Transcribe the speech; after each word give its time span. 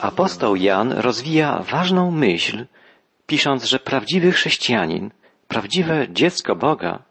Apostoł 0.00 0.56
Jan 0.56 0.92
rozwija 0.92 1.62
ważną 1.62 2.10
myśl, 2.10 2.66
pisząc, 3.26 3.64
że 3.64 3.78
prawdziwy 3.78 4.32
chrześcijanin, 4.32 5.10
prawdziwe 5.48 6.06
dziecko 6.10 6.56
Boga 6.56 7.02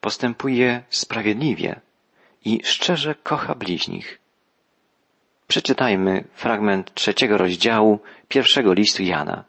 postępuje 0.00 0.82
sprawiedliwie 0.90 1.80
i 2.44 2.60
szczerze 2.64 3.14
kocha 3.14 3.54
bliźnich. 3.54 4.18
Przeczytajmy 5.48 6.24
fragment 6.34 6.94
trzeciego 6.94 7.38
rozdziału 7.38 7.98
pierwszego 8.28 8.72
listu 8.72 9.02
Jana, 9.02 9.44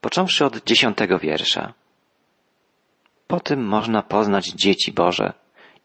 począwszy 0.00 0.44
od 0.44 0.64
dziesiątego 0.64 1.18
wiersza. 1.18 1.72
Po 3.26 3.40
tym 3.40 3.64
można 3.64 4.02
poznać 4.02 4.46
dzieci 4.46 4.92
Boże 4.92 5.32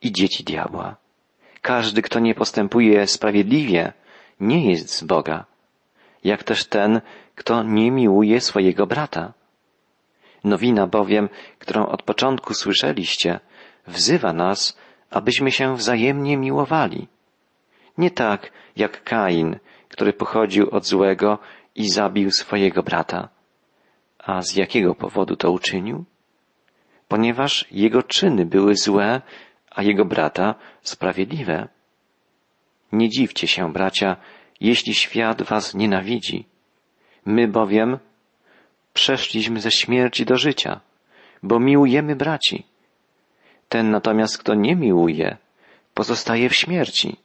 i 0.01 0.11
dzieci 0.11 0.43
diabła. 0.43 0.95
Każdy, 1.61 2.01
kto 2.01 2.19
nie 2.19 2.35
postępuje 2.35 3.07
sprawiedliwie, 3.07 3.93
nie 4.39 4.71
jest 4.71 4.89
z 4.89 5.03
Boga, 5.03 5.45
jak 6.23 6.43
też 6.43 6.65
ten, 6.65 7.01
kto 7.35 7.63
nie 7.63 7.91
miłuje 7.91 8.41
swojego 8.41 8.87
brata. 8.87 9.33
Nowina 10.43 10.87
bowiem, 10.87 11.29
którą 11.59 11.85
od 11.85 12.03
początku 12.03 12.53
słyszeliście, 12.53 13.39
wzywa 13.87 14.33
nas, 14.33 14.77
abyśmy 15.09 15.51
się 15.51 15.75
wzajemnie 15.75 16.37
miłowali. 16.37 17.07
Nie 17.97 18.11
tak 18.11 18.51
jak 18.75 19.03
Kain, 19.03 19.59
który 19.89 20.13
pochodził 20.13 20.69
od 20.69 20.85
złego 20.85 21.39
i 21.75 21.89
zabił 21.89 22.31
swojego 22.31 22.83
brata. 22.83 23.29
A 24.19 24.41
z 24.41 24.55
jakiego 24.55 24.95
powodu 24.95 25.35
to 25.35 25.51
uczynił? 25.51 26.05
Ponieważ 27.07 27.65
jego 27.71 28.03
czyny 28.03 28.45
były 28.45 28.75
złe, 28.75 29.21
a 29.71 29.83
jego 29.83 30.05
brata 30.05 30.55
sprawiedliwe. 30.81 31.67
Nie 32.91 33.09
dziwcie 33.09 33.47
się, 33.47 33.73
bracia, 33.73 34.15
jeśli 34.59 34.93
świat 34.93 35.41
was 35.41 35.73
nienawidzi. 35.73 36.45
My 37.25 37.47
bowiem 37.47 37.97
przeszliśmy 38.93 39.59
ze 39.59 39.71
śmierci 39.71 40.25
do 40.25 40.37
życia, 40.37 40.79
bo 41.43 41.59
miłujemy 41.59 42.15
braci. 42.15 42.65
Ten 43.69 43.91
natomiast, 43.91 44.37
kto 44.37 44.55
nie 44.55 44.75
miłuje, 44.75 45.37
pozostaje 45.93 46.49
w 46.49 46.55
śmierci. 46.55 47.17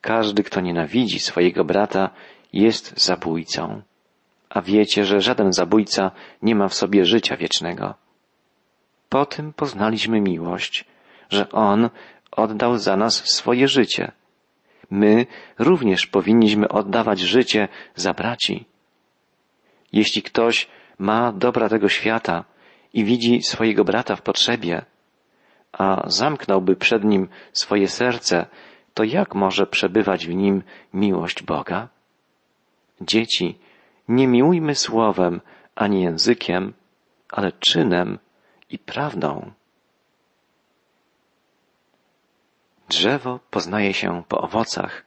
Każdy, 0.00 0.42
kto 0.42 0.60
nienawidzi 0.60 1.18
swojego 1.18 1.64
brata, 1.64 2.10
jest 2.52 3.00
zabójcą. 3.00 3.82
A 4.48 4.62
wiecie, 4.62 5.04
że 5.04 5.20
żaden 5.20 5.52
zabójca 5.52 6.10
nie 6.42 6.54
ma 6.54 6.68
w 6.68 6.74
sobie 6.74 7.04
życia 7.04 7.36
wiecznego. 7.36 7.94
Po 9.08 9.26
tym 9.26 9.52
poznaliśmy 9.52 10.20
miłość, 10.20 10.84
że 11.30 11.50
On 11.50 11.90
oddał 12.30 12.78
za 12.78 12.96
nas 12.96 13.14
swoje 13.30 13.68
życie. 13.68 14.12
My 14.90 15.26
również 15.58 16.06
powinniśmy 16.06 16.68
oddawać 16.68 17.20
życie 17.20 17.68
za 17.94 18.14
braci. 18.14 18.64
Jeśli 19.92 20.22
ktoś 20.22 20.68
ma 20.98 21.32
dobra 21.32 21.68
tego 21.68 21.88
świata 21.88 22.44
i 22.92 23.04
widzi 23.04 23.42
swojego 23.42 23.84
brata 23.84 24.16
w 24.16 24.22
potrzebie, 24.22 24.84
a 25.72 26.02
zamknąłby 26.06 26.76
przed 26.76 27.04
nim 27.04 27.28
swoje 27.52 27.88
serce, 27.88 28.46
to 28.94 29.04
jak 29.04 29.34
może 29.34 29.66
przebywać 29.66 30.26
w 30.26 30.34
nim 30.34 30.62
miłość 30.94 31.42
Boga? 31.42 31.88
Dzieci, 33.00 33.58
nie 34.08 34.28
miłujmy 34.28 34.74
słowem 34.74 35.40
ani 35.74 36.02
językiem, 36.02 36.72
ale 37.30 37.52
czynem 37.52 38.18
i 38.70 38.78
prawdą. 38.78 39.50
Drzewo 42.88 43.40
poznaje 43.50 43.94
się 43.94 44.22
po 44.28 44.40
owocach, 44.40 45.04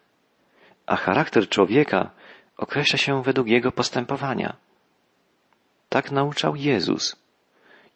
a 0.85 0.95
charakter 0.95 1.49
człowieka 1.49 2.11
określa 2.57 2.97
się 2.97 3.23
według 3.23 3.47
jego 3.47 3.71
postępowania. 3.71 4.55
Tak 5.89 6.11
nauczał 6.11 6.55
Jezus 6.55 7.15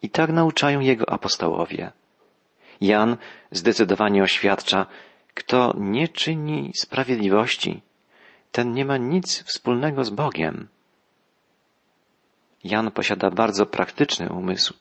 i 0.02 0.10
tak 0.10 0.30
nauczają 0.30 0.80
jego 0.80 1.10
apostołowie. 1.10 1.92
Jan 2.80 3.16
zdecydowanie 3.50 4.22
oświadcza, 4.22 4.86
kto 5.34 5.74
nie 5.78 6.08
czyni 6.08 6.72
sprawiedliwości, 6.74 7.82
ten 8.52 8.72
nie 8.72 8.84
ma 8.84 8.96
nic 8.96 9.44
wspólnego 9.44 10.04
z 10.04 10.10
Bogiem. 10.10 10.68
Jan 12.64 12.90
posiada 12.90 13.30
bardzo 13.30 13.66
praktyczny 13.66 14.28
umysł 14.28 14.74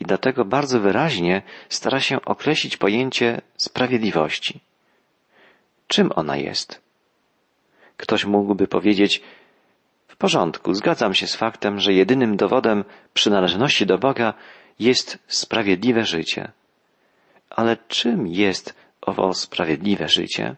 i 0.00 0.04
dlatego 0.04 0.44
bardzo 0.44 0.80
wyraźnie 0.80 1.42
stara 1.68 2.00
się 2.00 2.24
określić 2.24 2.76
pojęcie 2.76 3.40
sprawiedliwości. 3.56 4.60
Czym 5.86 6.10
ona 6.16 6.36
jest? 6.36 6.82
Ktoś 7.96 8.24
mógłby 8.24 8.68
powiedzieć, 8.68 9.22
w 10.08 10.16
porządku, 10.16 10.74
zgadzam 10.74 11.14
się 11.14 11.26
z 11.26 11.36
faktem, 11.36 11.80
że 11.80 11.92
jedynym 11.92 12.36
dowodem 12.36 12.84
przynależności 13.14 13.86
do 13.86 13.98
Boga 13.98 14.34
jest 14.78 15.18
sprawiedliwe 15.26 16.04
życie. 16.04 16.52
Ale 17.50 17.76
czym 17.88 18.26
jest 18.26 18.74
owo 19.00 19.34
sprawiedliwe 19.34 20.08
życie? 20.08 20.56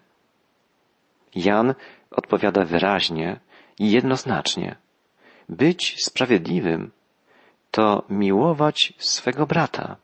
Jan 1.35 1.75
odpowiada 2.11 2.65
wyraźnie 2.65 3.41
i 3.79 3.91
jednoznacznie. 3.91 4.77
Być 5.49 5.97
sprawiedliwym 6.05 6.91
to 7.73 8.05
miłować 8.11 8.93
swego 8.99 9.47
brata. 9.47 9.97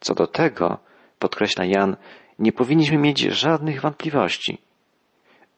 Co 0.00 0.14
do 0.14 0.26
tego, 0.26 0.78
podkreśla 1.18 1.64
Jan, 1.64 1.96
nie 2.38 2.52
powinniśmy 2.52 2.98
mieć 2.98 3.20
żadnych 3.20 3.80
wątpliwości. 3.80 4.58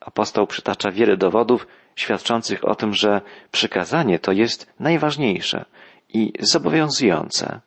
Apostoł 0.00 0.46
przytacza 0.46 0.90
wiele 0.90 1.16
dowodów 1.16 1.66
świadczących 1.96 2.64
o 2.64 2.74
tym, 2.74 2.94
że 2.94 3.20
przykazanie 3.52 4.18
to 4.18 4.32
jest 4.32 4.72
najważniejsze 4.80 5.64
i 6.08 6.32
zobowiązujące. 6.40 7.60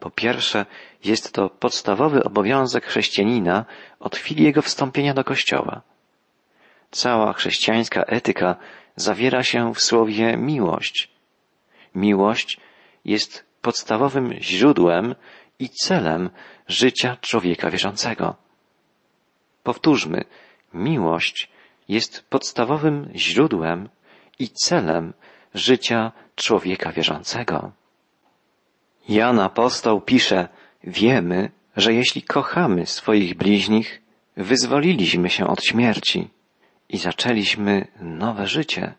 Po 0.00 0.10
pierwsze, 0.10 0.66
jest 1.04 1.32
to 1.32 1.50
podstawowy 1.50 2.24
obowiązek 2.24 2.86
chrześcijanina 2.86 3.64
od 4.00 4.16
chwili 4.16 4.44
jego 4.44 4.62
wstąpienia 4.62 5.14
do 5.14 5.24
Kościoła. 5.24 5.82
Cała 6.90 7.32
chrześcijańska 7.32 8.02
etyka 8.02 8.56
zawiera 8.96 9.42
się 9.42 9.74
w 9.74 9.82
słowie 9.82 10.36
miłość. 10.36 11.15
Miłość 11.96 12.60
jest 13.04 13.46
podstawowym 13.62 14.32
źródłem 14.40 15.14
i 15.58 15.68
celem 15.68 16.30
życia 16.68 17.16
człowieka 17.20 17.70
wierzącego. 17.70 18.36
Powtórzmy, 19.62 20.24
miłość 20.74 21.50
jest 21.88 22.24
podstawowym 22.30 23.10
źródłem 23.14 23.88
i 24.38 24.48
celem 24.48 25.12
życia 25.54 26.12
człowieka 26.34 26.92
wierzącego. 26.92 27.72
Jan 29.08 29.40
apostoł 29.40 30.00
pisze, 30.00 30.48
wiemy, 30.84 31.50
że 31.76 31.94
jeśli 31.94 32.22
kochamy 32.22 32.86
swoich 32.86 33.34
bliźnich, 33.34 34.02
wyzwoliliśmy 34.36 35.30
się 35.30 35.46
od 35.46 35.64
śmierci 35.64 36.30
i 36.88 36.98
zaczęliśmy 36.98 37.86
nowe 38.00 38.46
życie. 38.46 38.94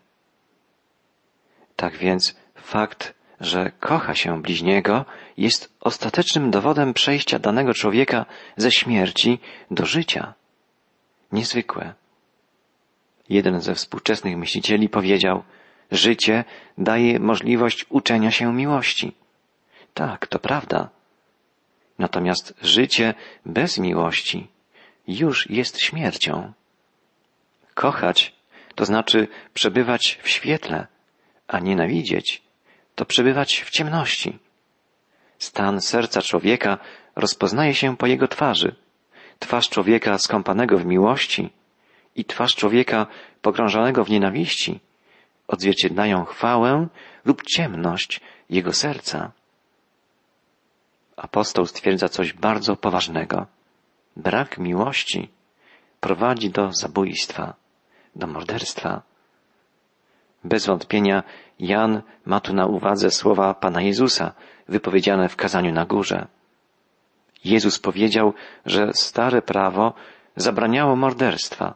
Tak 1.76 1.98
więc 1.98 2.36
fakt, 2.58 3.14
że 3.40 3.72
kocha 3.80 4.16
się 4.16 4.42
bliźniego, 4.42 5.06
jest 5.38 5.74
ostatecznym 5.80 6.52
dowodem 6.52 6.94
przejścia 6.94 7.40
danego 7.40 7.74
człowieka 7.74 8.26
ze 8.58 8.72
śmierci 8.72 9.40
do 9.72 9.86
życia. 9.86 10.34
Niezwykłe. 11.32 11.94
Jeden 13.30 13.62
ze 13.62 13.76
współczesnych 13.76 14.38
myślicieli 14.38 14.90
powiedział, 14.90 15.44
życie 15.92 16.44
daje 16.78 17.20
możliwość 17.20 17.86
uczenia 17.90 18.32
się 18.32 18.54
miłości. 18.54 19.16
Tak, 19.94 20.28
to 20.28 20.40
prawda. 20.40 20.90
Natomiast 22.00 22.54
życie 22.62 23.14
bez 23.46 23.78
miłości 23.78 24.48
już 25.08 25.50
jest 25.50 25.80
śmiercią. 25.80 26.54
Kochać 27.74 28.38
to 28.76 28.86
znaczy 28.86 29.28
przebywać 29.54 30.20
w 30.24 30.30
świetle, 30.30 30.88
a 31.48 31.60
nienawidzieć 31.60 32.47
to 32.98 33.06
przebywać 33.06 33.62
w 33.62 33.70
ciemności. 33.70 34.40
Stan 35.40 35.82
serca 35.82 36.22
człowieka 36.22 36.78
rozpoznaje 37.16 37.74
się 37.74 37.98
po 37.98 38.08
jego 38.08 38.28
twarzy. 38.28 38.76
Twarz 39.40 39.70
człowieka 39.70 40.18
skąpanego 40.18 40.78
w 40.78 40.86
miłości 40.86 41.50
i 42.16 42.26
twarz 42.26 42.56
człowieka 42.56 43.08
pogrążonego 43.42 44.04
w 44.04 44.10
nienawiści 44.10 44.80
odzwierciedlają 45.48 46.26
chwałę 46.26 46.88
lub 47.26 47.44
ciemność 47.44 48.22
jego 48.50 48.74
serca 48.74 49.32
apostoł 51.18 51.66
stwierdza 51.66 52.10
coś 52.10 52.34
bardzo 52.34 52.76
poważnego. 52.76 53.46
Brak 54.16 54.58
miłości 54.58 55.30
prowadzi 56.00 56.50
do 56.50 56.72
zabójstwa, 56.74 57.54
do 58.16 58.28
morderstwa. 58.28 59.02
Bez 60.44 60.66
wątpienia 60.66 61.24
Jan 61.60 62.02
ma 62.26 62.40
tu 62.40 62.54
na 62.54 62.66
uwadze 62.66 63.12
słowa 63.12 63.54
Pana 63.54 63.82
Jezusa 63.82 64.34
wypowiedziane 64.68 65.30
w 65.30 65.36
kazaniu 65.36 65.72
na 65.74 65.86
górze. 65.86 66.28
Jezus 67.46 67.80
powiedział, 67.80 68.34
że 68.66 68.94
stare 68.94 69.42
prawo 69.42 69.94
zabraniało 70.36 70.96
morderstwa, 70.96 71.74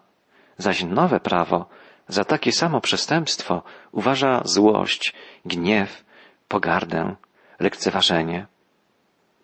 zaś 0.57 0.83
nowe 0.83 1.19
prawo 1.19 1.69
za 2.07 2.25
takie 2.25 2.51
samo 2.51 2.81
przestępstwo 2.81 3.63
uważa 3.91 4.41
złość, 4.45 5.13
gniew, 5.45 6.03
pogardę, 6.47 7.15
lekceważenie. 7.59 8.47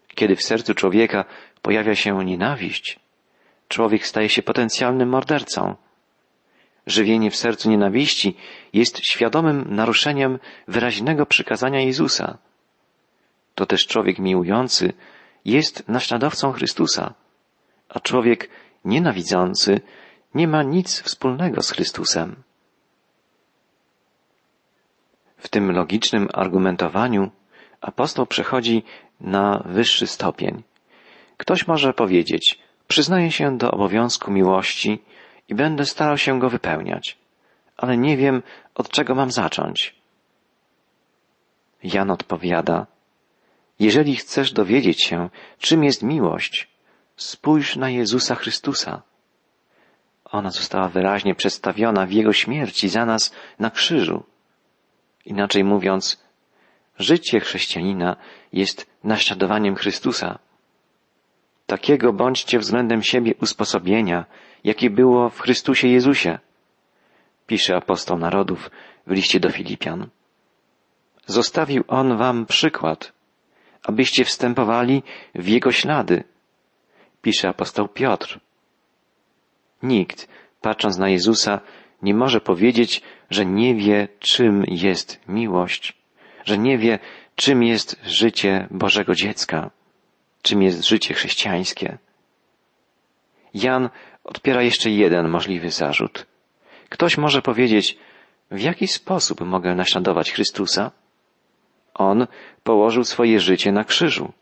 Kiedy 0.08 0.36
w 0.36 0.44
sercu 0.44 0.74
człowieka 0.74 1.26
pojawia 1.62 1.96
się 1.96 2.26
nienawiść, 2.26 3.00
człowiek 3.68 4.08
staje 4.08 4.30
się 4.30 4.44
potencjalnym 4.44 5.10
mordercą. 5.10 5.76
Żywienie 6.88 7.32
w 7.32 7.36
sercu 7.36 7.70
nienawiści 7.70 8.36
jest 8.74 9.00
świadomym 9.06 9.76
naruszeniem 9.76 10.40
wyraźnego 10.68 11.26
przykazania 11.26 11.82
Jezusa. 11.82 12.38
To 13.56 13.66
też 13.66 13.88
człowiek 13.88 14.20
miłujący 14.20 14.94
jest 15.46 15.90
naśladowcą 15.90 16.52
Chrystusa, 16.52 17.14
a 17.90 18.00
człowiek 18.00 18.50
nienawidzący 18.86 19.82
nie 20.36 20.48
ma 20.48 20.64
nic 20.64 21.02
wspólnego 21.02 21.62
z 21.62 21.72
Chrystusem. 21.72 22.36
W 25.38 25.48
tym 25.50 25.72
logicznym 25.72 26.28
argumentowaniu 26.34 27.32
apostoł 27.82 28.26
przechodzi 28.26 28.84
na 29.22 29.64
wyższy 29.66 30.08
stopień. 30.08 30.64
Ktoś 31.38 31.68
może 31.68 31.94
powiedzieć, 31.94 32.60
przyznaję 32.88 33.32
się 33.32 33.58
do 33.58 33.72
obowiązku 33.72 34.32
miłości 34.32 35.00
i 35.48 35.56
będę 35.56 35.86
starał 35.86 36.18
się 36.18 36.40
go 36.40 36.50
wypełniać, 36.50 37.18
ale 37.78 37.98
nie 37.98 38.18
wiem, 38.18 38.44
od 38.76 38.90
czego 38.90 39.16
mam 39.16 39.32
zacząć. 39.32 39.96
Jan 41.84 42.12
odpowiada, 42.12 42.88
jeżeli 43.80 44.16
chcesz 44.16 44.52
dowiedzieć 44.52 45.04
się, 45.04 45.30
czym 45.60 45.84
jest 45.84 46.04
miłość, 46.04 46.68
spójrz 47.16 47.76
na 47.76 47.90
Jezusa 47.90 48.36
Chrystusa. 48.36 49.02
Ona 50.26 50.50
została 50.50 50.90
wyraźnie 50.90 51.36
przedstawiona 51.36 52.06
w 52.06 52.12
Jego 52.12 52.34
śmierci 52.34 52.90
za 52.90 53.06
nas 53.06 53.34
na 53.60 53.70
krzyżu. 53.70 54.24
Inaczej 55.26 55.64
mówiąc, 55.64 56.24
życie 57.00 57.40
chrześcijanina 57.40 58.16
jest 58.54 58.90
naśladowaniem 59.04 59.76
Chrystusa. 59.76 60.40
Takiego 61.66 62.14
bądźcie 62.14 62.60
względem 62.60 63.04
siebie 63.04 63.34
usposobienia, 63.42 64.26
jakie 64.64 64.90
było 64.90 65.30
w 65.30 65.40
Chrystusie 65.40 65.88
Jezusie, 65.88 66.40
pisze 67.48 67.76
apostoł 67.76 68.18
narodów 68.18 68.72
w 69.08 69.12
liście 69.12 69.40
do 69.40 69.50
Filipian. 69.50 70.10
Zostawił 71.26 71.84
on 71.88 72.18
wam 72.18 72.46
przykład, 72.46 73.14
abyście 73.84 74.26
wstępowali 74.26 75.04
w 75.36 75.48
jego 75.48 75.72
ślady, 75.72 76.24
pisze 77.22 77.50
apostoł 77.50 77.88
Piotr. 77.88 78.40
Nikt, 79.84 80.28
patrząc 80.62 80.98
na 80.98 81.10
Jezusa, 81.10 81.60
nie 82.02 82.14
może 82.14 82.42
powiedzieć, 82.42 83.02
że 83.30 83.46
nie 83.46 83.76
wie, 83.76 84.08
czym 84.20 84.64
jest 84.68 85.20
miłość, 85.28 85.94
że 86.46 86.58
nie 86.58 86.78
wie, 86.78 87.00
czym 87.36 87.64
jest 87.64 88.00
życie 88.04 88.68
Bożego 88.72 89.16
dziecka, 89.16 89.72
czym 90.42 90.62
jest 90.62 90.88
życie 90.88 91.14
chrześcijańskie. 91.14 91.98
Jan 93.54 93.90
odpiera 94.28 94.62
jeszcze 94.62 94.90
jeden 94.90 95.28
możliwy 95.28 95.70
zarzut. 95.70 96.26
Ktoś 96.90 97.18
może 97.18 97.42
powiedzieć, 97.42 97.98
w 98.52 98.60
jaki 98.60 98.88
sposób 98.88 99.42
mogę 99.42 99.76
naśladować 99.76 100.32
Chrystusa? 100.32 100.92
On 101.94 102.28
położył 102.64 103.04
swoje 103.04 103.40
życie 103.40 103.72
na 103.72 103.84
krzyżu. 103.84 104.34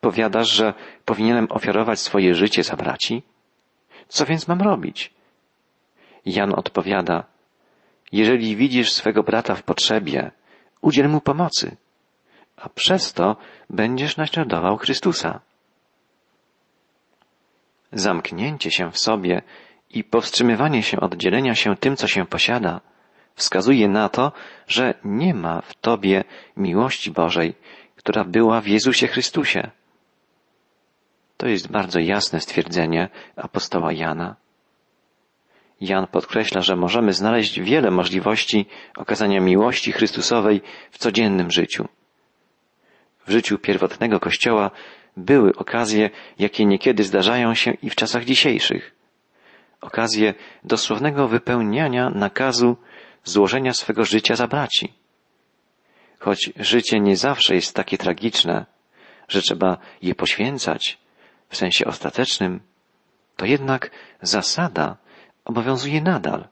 Powiadasz, 0.00 0.48
że 0.48 0.74
powinienem 1.04 1.46
ofiarować 1.50 2.00
swoje 2.00 2.34
życie 2.34 2.62
za 2.64 2.76
braci? 2.76 3.22
Co 4.08 4.26
więc 4.26 4.48
mam 4.48 4.62
robić? 4.62 5.10
Jan 6.26 6.54
odpowiada, 6.54 7.24
jeżeli 8.12 8.56
widzisz 8.56 8.92
swego 8.92 9.22
brata 9.22 9.54
w 9.54 9.62
potrzebie, 9.62 10.30
udziel 10.80 11.08
mu 11.08 11.20
pomocy, 11.20 11.76
a 12.56 12.68
przez 12.68 13.12
to 13.12 13.36
będziesz 13.70 14.16
naśladował 14.16 14.76
Chrystusa. 14.76 15.40
Zamknięcie 17.92 18.70
się 18.70 18.90
w 18.90 18.98
sobie 18.98 19.42
i 19.90 20.04
powstrzymywanie 20.04 20.82
się 20.82 21.00
od 21.00 21.14
dzielenia 21.14 21.54
się 21.54 21.76
tym, 21.76 21.96
co 21.96 22.06
się 22.06 22.26
posiada, 22.26 22.80
wskazuje 23.34 23.88
na 23.88 24.08
to, 24.08 24.32
że 24.66 24.94
nie 25.04 25.34
ma 25.34 25.60
w 25.60 25.74
tobie 25.74 26.24
miłości 26.56 27.10
Bożej, 27.10 27.54
która 27.96 28.24
była 28.24 28.60
w 28.60 28.66
Jezusie 28.66 29.06
Chrystusie. 29.06 29.70
To 31.36 31.48
jest 31.48 31.70
bardzo 31.70 32.00
jasne 32.00 32.40
stwierdzenie 32.40 33.08
apostoła 33.36 33.92
Jana. 33.92 34.36
Jan 35.80 36.06
podkreśla, 36.06 36.60
że 36.60 36.76
możemy 36.76 37.12
znaleźć 37.12 37.60
wiele 37.60 37.90
możliwości 37.90 38.66
okazania 38.96 39.40
miłości 39.40 39.92
Chrystusowej 39.92 40.60
w 40.90 40.98
codziennym 40.98 41.50
życiu. 41.50 41.88
W 43.26 43.30
życiu 43.30 43.58
pierwotnego 43.58 44.20
Kościoła 44.20 44.70
były 45.18 45.54
okazje, 45.56 46.10
jakie 46.38 46.66
niekiedy 46.66 47.04
zdarzają 47.04 47.54
się 47.54 47.70
i 47.70 47.90
w 47.90 47.94
czasach 47.94 48.24
dzisiejszych. 48.24 48.94
Okazje 49.80 50.34
dosłownego 50.64 51.28
wypełniania 51.28 52.10
nakazu 52.10 52.76
złożenia 53.24 53.72
swego 53.72 54.04
życia 54.04 54.36
za 54.36 54.46
braci. 54.46 54.92
Choć 56.18 56.52
życie 56.56 57.00
nie 57.00 57.16
zawsze 57.16 57.54
jest 57.54 57.74
takie 57.74 57.98
tragiczne, 57.98 58.66
że 59.28 59.42
trzeba 59.42 59.78
je 60.02 60.14
poświęcać 60.14 60.98
w 61.48 61.56
sensie 61.56 61.84
ostatecznym, 61.84 62.60
to 63.36 63.46
jednak 63.46 63.90
zasada 64.22 64.96
obowiązuje 65.44 66.02
nadal. 66.02 66.48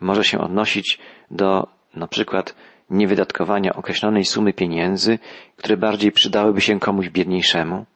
Może 0.00 0.24
się 0.24 0.38
odnosić 0.38 0.98
do 1.30 1.66
na 1.94 2.06
przykład 2.06 2.54
niewydatkowania 2.90 3.72
określonej 3.74 4.24
sumy 4.24 4.52
pieniędzy, 4.52 5.18
które 5.56 5.76
bardziej 5.76 6.12
przydałyby 6.12 6.60
się 6.60 6.80
komuś 6.80 7.08
biedniejszemu. 7.08 7.86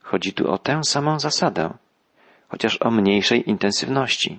Chodzi 0.00 0.32
tu 0.32 0.50
o 0.50 0.58
tę 0.58 0.80
samą 0.84 1.20
zasadę, 1.20 1.74
chociaż 2.48 2.78
o 2.82 2.90
mniejszej 2.90 3.50
intensywności. 3.50 4.38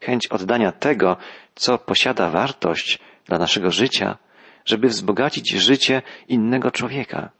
Chęć 0.00 0.26
oddania 0.26 0.72
tego, 0.72 1.16
co 1.54 1.78
posiada 1.78 2.30
wartość 2.30 2.98
dla 3.26 3.38
naszego 3.38 3.70
życia, 3.70 4.18
żeby 4.64 4.88
wzbogacić 4.88 5.50
życie 5.50 6.02
innego 6.28 6.70
człowieka. 6.70 7.30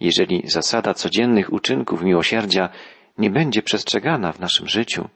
Jeżeli 0.00 0.42
zasada 0.44 0.94
codziennych 0.94 1.52
uczynków 1.52 2.02
miłosierdzia 2.02 2.68
nie 3.18 3.30
będzie 3.30 3.62
przestrzegana 3.62 4.32
w 4.32 4.40
naszym 4.40 4.68
życiu, 4.68 5.08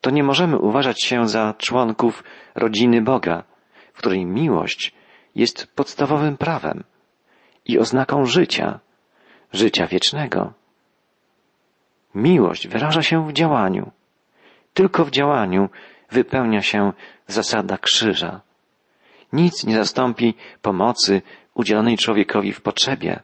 to 0.00 0.10
nie 0.10 0.22
możemy 0.22 0.58
uważać 0.58 1.02
się 1.02 1.28
za 1.28 1.54
członków 1.58 2.24
rodziny 2.54 3.02
Boga, 3.02 3.44
w 3.98 4.00
której 4.00 4.26
miłość 4.26 4.94
jest 5.34 5.66
podstawowym 5.74 6.36
prawem 6.36 6.84
i 7.66 7.78
oznaką 7.78 8.26
życia, 8.26 8.80
życia 9.52 9.86
wiecznego. 9.86 10.52
Miłość 12.14 12.68
wyraża 12.68 13.02
się 13.02 13.28
w 13.28 13.32
działaniu. 13.32 13.90
Tylko 14.74 15.04
w 15.04 15.10
działaniu 15.10 15.68
wypełnia 16.10 16.62
się 16.62 16.92
zasada 17.26 17.78
krzyża. 17.78 18.40
Nic 19.32 19.64
nie 19.64 19.76
zastąpi 19.76 20.34
pomocy 20.62 21.22
udzielonej 21.54 21.96
człowiekowi 21.96 22.52
w 22.52 22.60
potrzebie. 22.60 23.22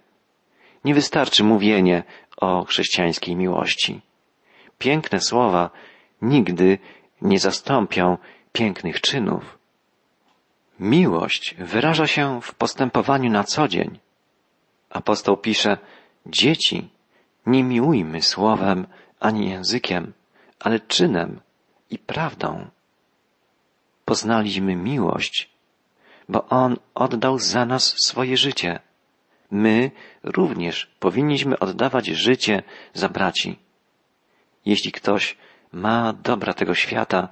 Nie 0.85 0.95
wystarczy 0.95 1.45
mówienie 1.45 2.03
o 2.37 2.65
chrześcijańskiej 2.65 3.37
miłości. 3.37 4.01
Piękne 4.79 5.21
słowa 5.21 5.71
nigdy 6.23 6.79
nie 7.23 7.39
zastąpią 7.39 8.19
pięknych 8.53 9.01
czynów. 9.01 9.64
Miłość 10.81 11.55
wyraża 11.59 12.07
się 12.07 12.41
w 12.43 12.55
postępowaniu 12.55 13.31
na 13.31 13.45
co 13.45 13.69
dzień. 13.69 13.99
Apostoł 14.91 15.37
pisze, 15.37 15.79
dzieci, 16.27 16.89
nie 17.47 17.65
miłujmy 17.65 18.23
słowem 18.23 18.87
ani 19.21 19.51
językiem, 19.51 20.13
ale 20.61 20.81
czynem 20.81 21.41
i 21.91 21.99
prawdą. 21.99 22.67
Poznaliśmy 24.05 24.77
miłość, 24.77 25.51
bo 26.29 26.49
On 26.49 26.77
oddał 26.95 27.39
za 27.39 27.67
nas 27.67 27.95
swoje 28.07 28.37
życie. 28.37 28.81
My 29.51 29.91
również 30.23 30.91
powinniśmy 31.01 31.59
oddawać 31.59 32.07
życie 32.07 32.63
za 32.95 33.09
braci. 33.09 33.59
Jeśli 34.67 34.93
ktoś 34.93 35.37
ma 35.73 36.13
dobra 36.13 36.55
tego 36.55 36.75
świata 36.75 37.29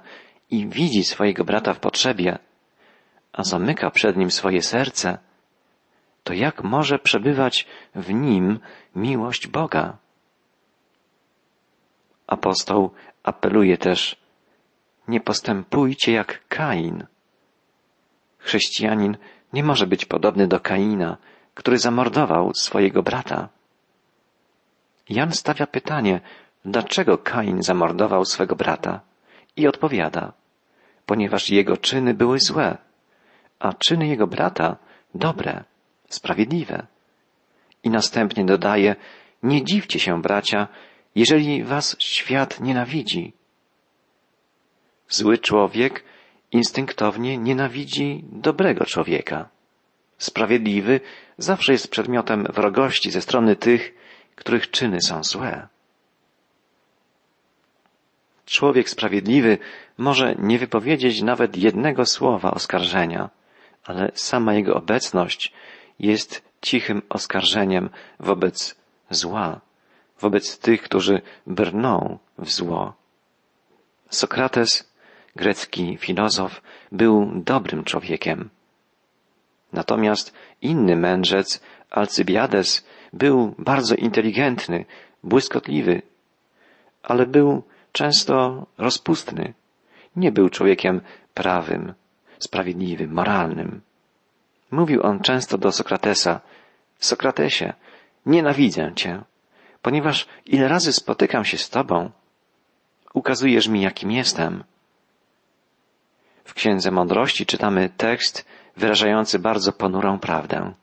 i 0.49 0.67
widzi 0.67 1.03
swojego 1.03 1.43
brata 1.43 1.73
w 1.73 1.79
potrzebie, 1.79 2.39
a 3.33 3.43
zamyka 3.43 3.89
przed 3.89 4.17
nim 4.17 4.31
swoje 4.31 4.61
serce, 4.61 5.17
to 6.23 6.33
jak 6.33 6.63
może 6.63 6.99
przebywać 6.99 7.67
w 7.95 8.13
nim 8.13 8.59
miłość 8.95 9.47
Boga? 9.47 9.97
Apostoł 12.27 12.91
apeluje 13.23 13.77
też, 13.77 14.15
nie 15.07 15.21
postępujcie 15.21 16.11
jak 16.11 16.47
Kain. 16.47 17.05
Chrześcijanin 18.37 19.17
nie 19.53 19.63
może 19.63 19.87
być 19.87 20.05
podobny 20.05 20.47
do 20.47 20.59
Kaina, 20.59 21.17
który 21.53 21.77
zamordował 21.77 22.51
swojego 22.53 23.03
brata. 23.03 23.49
Jan 25.09 25.31
stawia 25.31 25.67
pytanie, 25.67 26.21
dlaczego 26.65 27.17
Kain 27.17 27.63
zamordował 27.63 28.25
swego 28.25 28.55
brata 28.55 29.01
I 29.55 29.67
odpowiada, 29.67 30.33
ponieważ 31.05 31.49
jego 31.49 31.77
czyny 31.77 32.13
były 32.13 32.39
złe, 32.39 32.77
a 33.63 33.73
czyny 33.73 34.07
jego 34.07 34.27
brata 34.27 34.77
dobre, 35.15 35.63
sprawiedliwe. 36.09 36.87
I 37.83 37.89
następnie 37.89 38.45
dodaje, 38.45 38.95
nie 39.43 39.63
dziwcie 39.63 39.99
się, 39.99 40.21
bracia, 40.21 40.67
jeżeli 41.15 41.63
was 41.63 41.95
świat 41.99 42.59
nienawidzi. 42.59 43.33
Zły 45.09 45.37
człowiek 45.37 46.03
instynktownie 46.51 47.37
nienawidzi 47.37 48.23
dobrego 48.31 48.85
człowieka. 48.85 49.49
Sprawiedliwy 50.17 50.99
zawsze 51.37 51.71
jest 51.71 51.91
przedmiotem 51.91 52.43
wrogości 52.43 53.11
ze 53.11 53.21
strony 53.21 53.55
tych, 53.55 53.93
których 54.35 54.71
czyny 54.71 55.01
są 55.01 55.23
złe. 55.23 55.67
Człowiek 58.45 58.89
sprawiedliwy 58.89 59.57
może 59.97 60.35
nie 60.39 60.59
wypowiedzieć 60.59 61.21
nawet 61.21 61.57
jednego 61.57 62.05
słowa 62.05 62.51
oskarżenia, 62.51 63.29
ale 63.83 64.11
sama 64.13 64.53
jego 64.53 64.75
obecność 64.75 65.53
jest 65.99 66.43
cichym 66.61 67.01
oskarżeniem 67.09 67.89
wobec 68.19 68.75
zła, 69.09 69.61
wobec 70.19 70.59
tych, 70.59 70.81
którzy 70.81 71.21
brną 71.47 72.17
w 72.37 72.51
zło. 72.51 72.93
Sokrates, 74.09 74.93
grecki 75.35 75.97
filozof, 75.97 76.61
był 76.91 77.31
dobrym 77.35 77.83
człowiekiem. 77.83 78.49
Natomiast 79.73 80.33
inny 80.61 80.95
mędrzec, 80.95 81.61
Alcybiades, 81.89 82.87
był 83.13 83.55
bardzo 83.57 83.95
inteligentny, 83.95 84.85
błyskotliwy, 85.23 86.01
ale 87.03 87.25
był 87.25 87.63
często 87.91 88.65
rozpustny. 88.77 89.53
Nie 90.15 90.31
był 90.31 90.49
człowiekiem 90.49 91.01
prawym, 91.33 91.93
sprawiedliwym, 92.39 93.13
moralnym. 93.13 93.81
Mówił 94.71 95.03
on 95.03 95.19
często 95.19 95.57
do 95.57 95.71
Sokratesa, 95.71 96.41
Sokratesie, 96.99 97.73
nienawidzę 98.25 98.91
cię, 98.95 99.23
ponieważ 99.81 100.27
ile 100.45 100.67
razy 100.67 100.93
spotykam 100.93 101.45
się 101.45 101.57
z 101.57 101.69
tobą, 101.69 102.11
ukazujesz 103.13 103.67
mi, 103.67 103.81
jakim 103.81 104.11
jestem. 104.11 104.63
W 106.43 106.53
Księdze 106.53 106.91
Mądrości 106.91 107.45
czytamy 107.45 107.89
tekst 107.97 108.45
wyrażający 108.77 109.39
bardzo 109.39 109.71
ponurą 109.71 110.19
prawdę. 110.19 110.73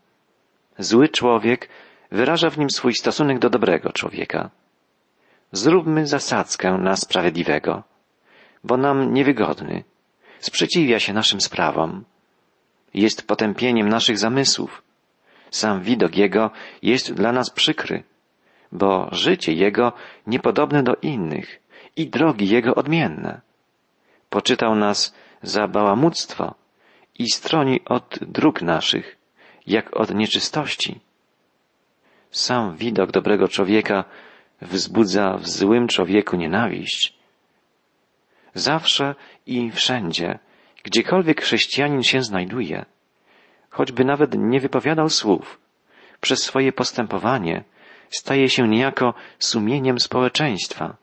Zły 0.79 1.09
człowiek 1.09 1.69
wyraża 2.11 2.51
w 2.51 2.59
nim 2.59 2.71
swój 2.71 2.95
stosunek 2.95 3.39
do 3.39 3.51
dobrego 3.51 3.93
człowieka. 3.93 4.51
Zróbmy 5.53 6.07
zasadzkę 6.07 6.73
na 6.73 6.97
sprawiedliwego, 6.97 7.83
bo 8.65 8.77
nam 8.77 9.15
niewygodny, 9.15 9.85
sprzeciwia 10.41 10.99
się 10.99 11.13
naszym 11.13 11.41
sprawom, 11.41 12.05
jest 12.95 13.27
potępieniem 13.27 13.89
naszych 13.89 14.19
zamysłów. 14.19 14.83
Sam 15.51 15.83
widok 15.83 16.17
Jego 16.17 16.51
jest 16.83 17.13
dla 17.13 17.33
nas 17.33 17.51
przykry, 17.51 18.03
bo 18.73 19.09
życie 19.13 19.53
Jego 19.53 19.93
niepodobne 20.27 20.83
do 20.83 20.95
innych 21.03 21.63
i 21.97 22.09
drogi 22.09 22.49
Jego 22.49 22.75
odmienne. 22.75 23.41
Poczytał 24.31 24.75
nas 24.75 25.15
za 25.43 25.69
bałamuctwo 25.69 26.55
i 27.19 27.31
stroni 27.31 27.81
od 27.85 28.19
dróg 28.23 28.63
naszych, 28.63 29.17
jak 29.67 29.97
od 29.97 30.15
nieczystości. 30.15 31.01
Sam 32.31 32.77
widok 32.77 33.11
dobrego 33.11 33.49
człowieka 33.49 34.05
wzbudza 34.63 35.37
w 35.37 35.49
złym 35.49 35.89
człowieku 35.89 36.37
nienawiść. 36.37 37.15
Zawsze 38.55 39.15
i 39.51 39.71
wszędzie, 39.71 40.39
gdziekolwiek 40.85 41.43
chrześcijanin 41.43 42.03
się 42.03 42.23
znajduje, 42.23 42.85
choćby 43.71 44.05
nawet 44.05 44.35
nie 44.39 44.61
wypowiadał 44.61 45.09
słów, 45.09 45.61
przez 46.21 46.43
swoje 46.43 46.73
postępowanie 46.73 47.65
staje 48.11 48.49
się 48.49 48.69
niejako 48.69 49.15
sumieniem 49.39 50.01
społeczeństwa 50.01 50.97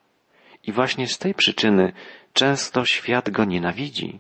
i 0.64 0.72
właśnie 0.72 1.08
z 1.08 1.18
tej 1.18 1.34
przyczyny 1.34 1.94
często 2.34 2.86
świat 2.86 3.30
go 3.30 3.46
nienawidzi. 3.46 4.20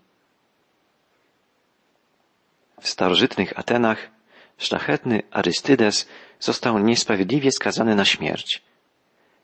W 2.81 2.87
starożytnych 2.87 3.59
Atenach 3.59 4.09
szlachetny 4.57 5.21
Arystydes 5.31 6.09
został 6.39 6.79
niesprawiedliwie 6.79 7.51
skazany 7.51 7.95
na 7.95 8.05
śmierć. 8.05 8.61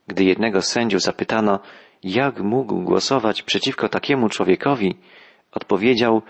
Gdy 0.07 0.23
jednego 0.23 0.61
sędziów 0.61 1.01
zapytano, 1.01 1.59
jak 2.03 2.39
mógł 2.39 2.81
głosować 2.81 3.43
przeciwko 3.43 3.89
takiemu 3.89 4.29
człowiekowi, 4.29 4.95
odpowiedział, 5.51 6.21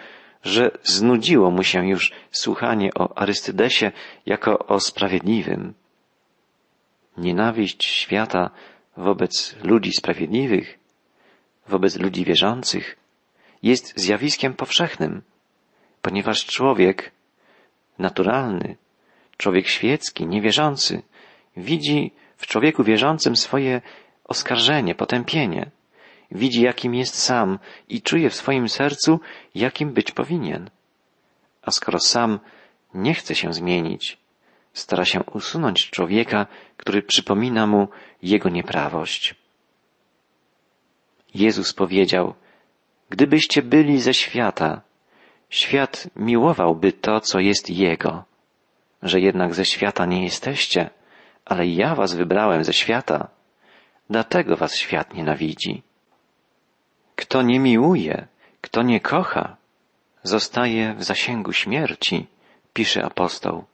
że 0.43 0.71
znudziło 0.83 1.51
mu 1.51 1.63
się 1.63 1.87
już 1.87 2.11
słuchanie 2.31 2.89
o 2.95 3.17
Arystydesie 3.17 3.91
jako 4.25 4.59
o 4.59 4.79
sprawiedliwym. 4.79 5.73
Nienawiść 7.17 7.83
świata 7.85 8.49
wobec 8.97 9.55
ludzi 9.63 9.91
sprawiedliwych, 9.91 10.79
wobec 11.67 11.99
ludzi 11.99 12.25
wierzących, 12.25 12.97
jest 13.63 13.99
zjawiskiem 13.99 14.53
powszechnym, 14.53 15.21
ponieważ 16.01 16.45
człowiek 16.45 17.11
naturalny, 17.99 18.75
człowiek 19.37 19.67
świecki, 19.67 20.27
niewierzący, 20.27 21.01
widzi 21.57 22.11
w 22.37 22.47
człowieku 22.47 22.83
wierzącym 22.83 23.35
swoje 23.35 23.81
oskarżenie, 24.23 24.95
potępienie. 24.95 25.71
Widzi, 26.31 26.61
jakim 26.61 26.95
jest 26.95 27.15
sam 27.15 27.59
i 27.89 28.01
czuje 28.01 28.29
w 28.29 28.35
swoim 28.35 28.69
sercu, 28.69 29.19
jakim 29.55 29.93
być 29.93 30.11
powinien. 30.11 30.69
A 31.61 31.71
skoro 31.71 31.99
sam 31.99 32.39
nie 32.93 33.13
chce 33.13 33.35
się 33.35 33.53
zmienić, 33.53 34.17
stara 34.73 35.05
się 35.05 35.23
usunąć 35.23 35.89
człowieka, 35.89 36.47
który 36.77 37.01
przypomina 37.01 37.67
mu 37.67 37.87
jego 38.21 38.49
nieprawość. 38.49 39.35
Jezus 41.35 41.73
powiedział, 41.73 42.33
gdybyście 43.09 43.61
byli 43.61 44.01
ze 44.01 44.13
świata, 44.13 44.81
świat 45.49 46.07
miłowałby 46.15 46.91
to, 46.91 47.19
co 47.19 47.39
jest 47.39 47.69
Jego, 47.69 48.23
że 49.03 49.19
jednak 49.19 49.53
ze 49.53 49.65
świata 49.65 50.05
nie 50.05 50.23
jesteście, 50.23 50.89
ale 51.45 51.67
ja 51.67 51.95
was 51.95 52.13
wybrałem 52.13 52.63
ze 52.63 52.73
świata, 52.73 53.27
dlatego 54.09 54.57
was 54.57 54.75
świat 54.75 55.13
nienawidzi. 55.13 55.83
Kto 57.15 57.41
nie 57.41 57.59
miłuje, 57.59 58.27
kto 58.61 58.83
nie 58.83 58.99
kocha, 58.99 59.57
zostaje 60.23 60.93
w 60.93 61.03
zasięgu 61.03 61.53
śmierci, 61.53 62.27
pisze 62.73 63.05
apostoł. 63.05 63.65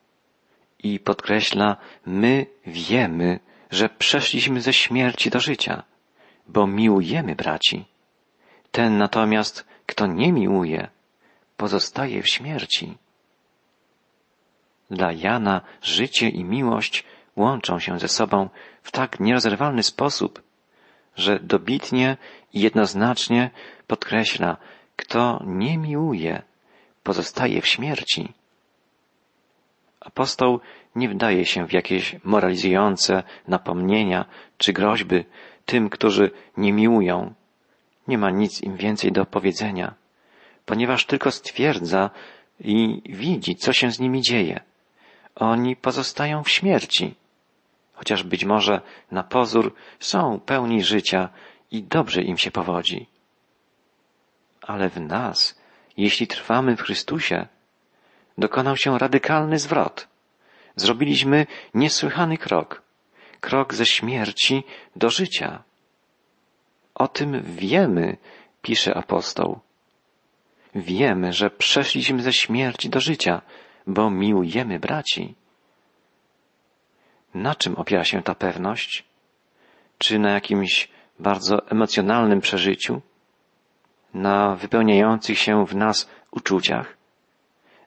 I 0.83 0.99
podkreśla, 0.99 1.77
my 2.05 2.45
wiemy, 2.65 3.39
że 3.71 3.89
przeszliśmy 3.89 4.61
ze 4.61 4.73
śmierci 4.73 5.29
do 5.29 5.39
życia, 5.39 5.83
bo 6.47 6.67
miłujemy 6.67 7.35
braci. 7.35 7.85
Ten 8.71 8.97
natomiast, 8.97 9.65
kto 9.85 10.07
nie 10.07 10.33
miłuje, 10.33 10.87
pozostaje 11.57 12.23
w 12.23 12.27
śmierci. 12.27 12.97
Dla 14.91 15.11
Jana 15.11 15.61
życie 15.81 16.29
i 16.29 16.43
miłość 16.43 17.03
łączą 17.39 17.79
się 17.79 17.99
ze 17.99 18.07
sobą 18.07 18.49
w 18.83 18.91
tak 18.91 19.19
nierozerwalny 19.19 19.83
sposób, 19.83 20.41
że 21.15 21.39
dobitnie 21.39 22.17
i 22.53 22.61
jednoznacznie 22.61 23.51
podkreśla, 23.87 24.57
kto 24.95 25.43
nie 25.45 25.77
miłuje, 25.77 26.41
pozostaje 27.03 27.61
w 27.61 27.67
śmierci. 27.67 28.33
Apostoł 29.99 30.59
nie 30.95 31.09
wdaje 31.09 31.45
się 31.45 31.67
w 31.67 31.73
jakieś 31.73 32.15
moralizujące 32.23 33.23
napomnienia 33.47 34.25
czy 34.57 34.73
groźby 34.73 35.25
tym, 35.65 35.89
którzy 35.89 36.31
nie 36.57 36.73
miłują. 36.73 37.33
Nie 38.07 38.17
ma 38.17 38.29
nic 38.31 38.61
im 38.61 38.75
więcej 38.75 39.11
do 39.11 39.25
powiedzenia, 39.25 39.93
ponieważ 40.65 41.05
tylko 41.05 41.31
stwierdza 41.31 42.09
i 42.59 43.01
widzi, 43.05 43.55
co 43.55 43.73
się 43.73 43.91
z 43.91 43.99
nimi 43.99 44.21
dzieje. 44.21 44.59
Oni 45.35 45.75
pozostają 45.75 46.43
w 46.43 46.49
śmierci 46.49 47.15
chociaż 47.99 48.23
być 48.23 48.45
może 48.45 48.81
na 49.11 49.23
pozór 49.23 49.75
są 49.99 50.39
pełni 50.39 50.83
życia 50.83 51.29
i 51.71 51.83
dobrze 51.83 52.21
im 52.21 52.37
się 52.37 52.51
powodzi. 52.51 53.07
Ale 54.61 54.89
w 54.89 54.99
nas, 54.99 55.61
jeśli 55.97 56.27
trwamy 56.27 56.75
w 56.75 56.81
Chrystusie, 56.81 57.47
dokonał 58.37 58.77
się 58.77 58.97
radykalny 58.97 59.59
zwrot. 59.59 60.07
Zrobiliśmy 60.75 61.47
niesłychany 61.73 62.37
krok, 62.37 62.81
krok 63.39 63.73
ze 63.73 63.85
śmierci 63.85 64.63
do 64.95 65.09
życia. 65.09 65.63
O 66.95 67.07
tym 67.07 67.41
wiemy, 67.43 68.17
pisze 68.61 68.97
apostoł. 68.97 69.59
Wiemy, 70.75 71.33
że 71.33 71.49
przeszliśmy 71.49 72.21
ze 72.21 72.33
śmierci 72.33 72.89
do 72.89 72.99
życia, 72.99 73.41
bo 73.87 74.09
miłujemy 74.09 74.79
braci. 74.79 75.35
Na 77.33 77.55
czym 77.55 77.75
opiera 77.75 78.03
się 78.03 78.21
ta 78.21 78.35
pewność? 78.35 79.03
Czy 79.97 80.19
na 80.19 80.31
jakimś 80.31 80.89
bardzo 81.19 81.67
emocjonalnym 81.67 82.41
przeżyciu? 82.41 83.01
na 84.13 84.55
wypełniających 84.55 85.39
się 85.39 85.65
w 85.65 85.75
nas 85.75 86.09
uczuciach, 86.31 86.97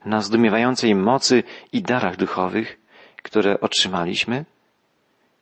na 0.05 0.21
zdumiewającej 0.21 0.95
mocy 0.95 1.43
i 1.73 1.83
darach 1.83 2.17
duchowych, 2.17 2.81
które 3.23 3.61
otrzymaliśmy? 3.61 4.45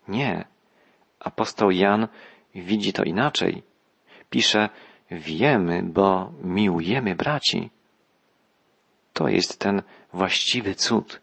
Nie. 0.09 0.45
Apostoł 1.21 1.71
Jan 1.71 2.09
widzi 2.55 2.93
to 2.93 3.05
inaczej. 3.05 3.63
Pisze, 4.31 4.69
wiemy, 5.11 5.83
bo 5.83 6.33
miłujemy 6.43 7.15
braci. 7.15 7.71
To 9.13 9.29
jest 9.29 9.59
ten 9.59 9.83
właściwy 10.13 10.75
cud 10.75 11.21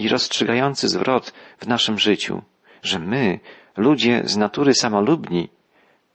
i 0.00 0.08
rozstrzygający 0.08 0.88
zwrot 0.88 1.32
w 1.58 1.66
naszym 1.66 1.98
życiu, 1.98 2.42
że 2.82 2.98
my, 2.98 3.40
ludzie 3.76 4.22
z 4.24 4.36
natury 4.36 4.74
samolubni, 4.74 5.48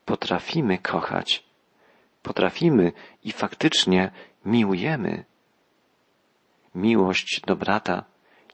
potrafimy 0.05 0.77
kochać, 0.77 1.43
potrafimy 2.23 2.91
i 3.23 3.31
faktycznie 3.31 4.11
miłujemy. 4.45 5.25
Miłość 6.75 7.41
do 7.47 7.55
brata 7.55 8.03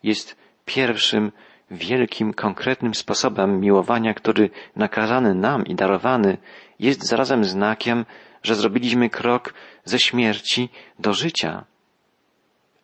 jest 0.03 0.35
pierwszym 0.65 1.31
wielkim, 1.71 2.33
konkretnym 2.33 2.93
sposobem 2.93 3.59
miłowania, 3.59 4.13
który 4.13 4.49
nakazany 4.75 5.35
nam 5.35 5.65
i 5.65 5.75
darowany 5.75 6.37
jest 6.79 7.03
zarazem 7.03 7.43
znakiem, 7.43 8.05
że 8.43 8.55
zrobiliśmy 8.55 9.09
krok 9.09 9.53
ze 9.85 9.99
śmierci 9.99 10.69
do 10.99 11.13
życia. 11.13 11.65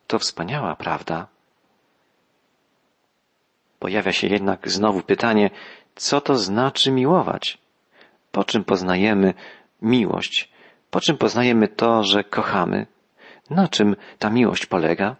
To 0.08 0.20
wspaniała 0.20 0.76
prawda. 0.76 1.37
Pojawia 3.80 4.12
się 4.12 4.28
jednak 4.28 4.70
znowu 4.70 5.02
pytanie, 5.02 5.50
co 5.96 6.22
to 6.22 6.36
znaczy 6.36 6.92
miłować? 6.92 7.58
Po 8.32 8.44
czym 8.44 8.64
poznajemy 8.64 9.34
miłość? 9.82 10.50
Po 10.92 11.02
czym 11.02 11.18
poznajemy 11.18 11.68
to, 11.68 12.04
że 12.04 12.24
kochamy? 12.24 12.88
Na 13.50 13.68
czym 13.68 13.96
ta 14.20 14.30
miłość 14.30 14.66
polega? 14.66 15.16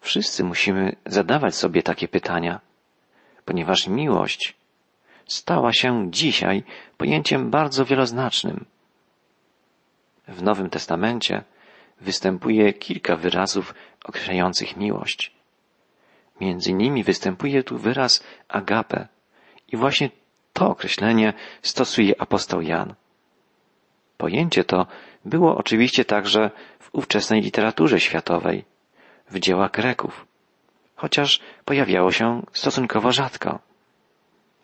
Wszyscy 0.00 0.44
musimy 0.44 0.96
zadawać 1.06 1.54
sobie 1.54 1.82
takie 1.82 2.08
pytania, 2.08 2.60
ponieważ 3.44 3.88
miłość 3.88 4.56
stała 5.26 5.72
się 5.72 6.10
dzisiaj 6.10 6.62
pojęciem 6.96 7.50
bardzo 7.50 7.84
wieloznacznym. 7.84 8.64
W 10.28 10.42
Nowym 10.42 10.70
Testamencie 10.70 11.44
występuje 12.00 12.72
kilka 12.72 13.16
wyrazów 13.16 13.74
określających 14.04 14.76
miłość. 14.76 15.37
Między 16.40 16.72
nimi 16.72 17.04
występuje 17.04 17.62
tu 17.62 17.78
wyraz 17.78 18.24
agape 18.48 19.08
i 19.72 19.76
właśnie 19.76 20.10
to 20.52 20.70
określenie 20.70 21.32
stosuje 21.62 22.20
apostoł 22.20 22.60
Jan. 22.60 22.94
Pojęcie 24.16 24.64
to 24.64 24.86
było 25.24 25.56
oczywiście 25.56 26.04
także 26.04 26.50
w 26.80 26.88
ówczesnej 26.92 27.40
literaturze 27.40 28.00
światowej, 28.00 28.64
w 29.30 29.38
dziełach 29.38 29.70
Greków, 29.70 30.26
chociaż 30.96 31.40
pojawiało 31.64 32.12
się 32.12 32.42
stosunkowo 32.52 33.12
rzadko. 33.12 33.58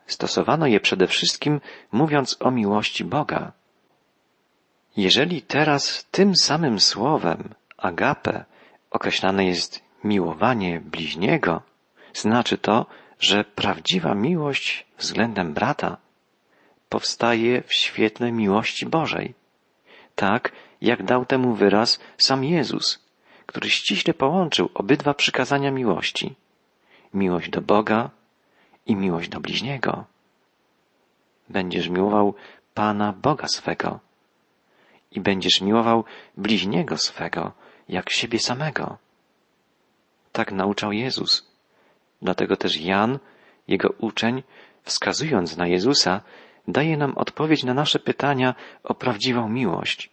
Stosowano 0.07 0.67
je 0.67 0.81
przede 0.81 1.07
wszystkim 1.07 1.61
mówiąc 1.93 2.37
o 2.41 2.51
miłości 2.51 3.05
Boga. 3.05 3.53
Jeżeli 4.97 5.43
teraz 5.43 6.07
tym 6.11 6.37
samym 6.37 6.81
słowem 6.81 7.55
agape 7.77 8.45
określane 8.91 9.45
jest 9.45 9.83
miłowanie 10.05 10.81
bliźniego, 10.81 11.63
znaczy 12.13 12.59
to, 12.59 12.87
że 13.21 13.45
prawdziwa 13.45 14.15
miłość 14.15 14.87
względem 14.99 15.55
brata 15.55 15.97
powstaje 16.89 17.63
w 17.63 17.75
świetle 17.75 18.33
miłości 18.33 18.87
Bożej, 18.87 19.35
tak 20.15 20.53
jak 20.81 21.03
dał 21.03 21.25
temu 21.25 21.55
wyraz 21.55 22.01
sam 22.19 22.45
Jezus, 22.45 23.05
który 23.47 23.71
ściśle 23.71 24.15
połączył 24.15 24.71
obydwa 24.75 25.15
przykazania 25.15 25.71
miłości 25.71 26.35
miłość 27.15 27.51
do 27.51 27.61
Boga 27.61 28.11
i 28.87 28.97
miłość 28.97 29.29
do 29.29 29.41
bliźniego. 29.41 30.05
Będziesz 31.49 31.89
miłował 31.89 32.35
Pana 32.75 33.13
Boga 33.13 33.49
swego 33.49 34.01
i 35.11 35.21
będziesz 35.21 35.61
miłował 35.61 36.05
bliźniego 36.37 36.99
swego 36.99 37.53
jak 37.89 38.11
siebie 38.11 38.39
samego. 38.39 38.99
Tak 40.35 40.53
nauczał 40.53 40.93
Jezus. 40.93 41.47
Dlatego 42.23 42.57
też 42.57 42.81
Jan, 42.81 43.19
jego 43.69 43.89
uczeń, 43.99 44.43
wskazując 44.83 45.57
na 45.57 45.67
Jezusa, 45.67 46.21
daje 46.69 46.97
nam 46.97 47.13
odpowiedź 47.17 47.65
na 47.65 47.75
nasze 47.75 47.99
pytania 47.99 48.55
o 48.85 48.95
prawdziwą 48.95 49.49
miłość. 49.49 50.11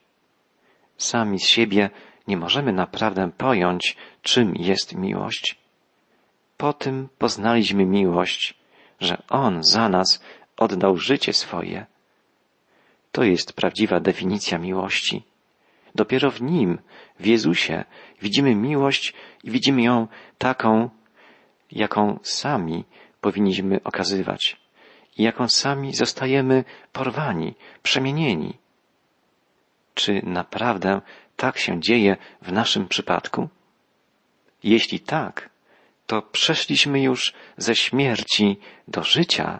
Sami 0.97 1.39
z 1.39 1.47
siebie 1.47 1.89
nie 2.27 2.38
możemy 2.38 2.73
naprawdę 2.73 3.31
pojąć, 3.38 3.97
czym 4.21 4.55
jest 4.55 4.95
miłość. 4.95 5.60
Po 6.57 6.73
tym 6.73 7.10
poznaliśmy 7.17 7.86
miłość, 7.86 8.53
że 8.99 9.23
On 9.29 9.63
za 9.63 9.89
nas 9.89 10.23
oddał 10.57 10.97
życie 10.97 11.34
swoje. 11.34 11.86
To 13.12 13.23
jest 13.23 13.53
prawdziwa 13.53 13.99
definicja 13.99 14.57
miłości. 14.57 15.23
Dopiero 15.95 16.31
w 16.31 16.41
Nim, 16.41 16.79
w 17.21 17.25
Jezusie, 17.25 17.84
widzimy 18.21 18.55
miłość 18.55 19.13
i 19.43 19.51
widzimy 19.51 19.81
ją 19.84 20.07
taką, 20.38 20.89
jaką 21.71 22.19
sami 22.23 22.84
powinniśmy 23.21 23.84
okazywać 23.84 24.57
i 25.17 25.23
jaką 25.23 25.49
sami 25.49 25.93
zostajemy 25.93 26.63
porwani, 26.93 27.55
przemienieni. 27.84 28.57
Czy 29.93 30.21
naprawdę 30.23 31.01
tak 31.36 31.57
się 31.57 31.79
dzieje 31.79 32.17
w 32.41 32.51
naszym 32.51 32.88
przypadku? 32.88 33.49
Jeśli 34.63 34.99
tak, 34.99 35.49
to 36.07 36.21
przeszliśmy 36.21 37.01
już 37.01 37.34
ze 37.57 37.75
śmierci 37.75 38.57
do 38.88 39.03
życia. 39.03 39.60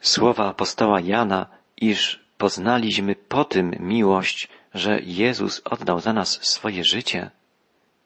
Słowa 0.00 0.48
apostoła 0.48 1.00
Jana, 1.00 1.46
iż 1.76 2.24
poznaliśmy 2.38 3.14
po 3.14 3.44
tym 3.44 3.76
miłość, 3.80 4.48
że 4.74 5.00
Jezus 5.02 5.62
oddał 5.64 6.00
za 6.00 6.12
nas 6.12 6.46
swoje 6.46 6.84
życie, 6.84 7.30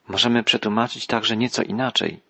możemy 0.08 0.42
przetłumaczyć 0.44 1.06
także 1.06 1.36
nieco 1.36 1.62
inaczej, 1.62 2.20